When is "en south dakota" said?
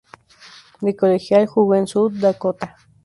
1.75-2.75